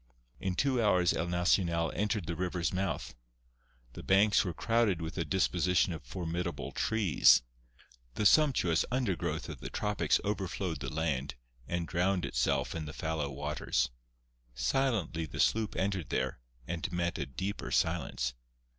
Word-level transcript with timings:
In 0.39 0.55
two 0.55 0.81
hours 0.81 1.13
El 1.13 1.27
Nacional 1.27 1.91
entered 1.95 2.25
the 2.25 2.35
river's 2.35 2.73
mouth. 2.73 3.13
The 3.93 4.01
banks 4.01 4.43
were 4.43 4.51
crowded 4.51 4.99
with 4.99 5.15
a 5.15 5.23
disposition 5.23 5.93
of 5.93 6.01
formidable 6.03 6.71
trees. 6.71 7.43
The 8.15 8.25
sumptuous 8.25 8.83
undergrowth 8.89 9.47
of 9.47 9.59
the 9.59 9.69
tropics 9.69 10.19
overflowed 10.25 10.79
the 10.79 10.91
land, 10.91 11.35
and 11.67 11.87
drowned 11.87 12.25
itself 12.25 12.73
in 12.73 12.85
the 12.85 12.93
fallow 12.93 13.29
waters. 13.29 13.91
Silently 14.55 15.27
the 15.27 15.39
sloop 15.39 15.75
entered 15.75 16.09
there, 16.09 16.39
and 16.67 16.91
met 16.91 17.19
a 17.19 17.27
deeper 17.27 17.69
silence. 17.69 18.33